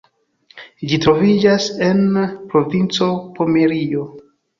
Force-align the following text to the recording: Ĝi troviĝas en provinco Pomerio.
Ĝi 0.91 0.97
troviĝas 1.01 1.67
en 1.87 2.01
provinco 2.53 3.11
Pomerio. 3.37 4.07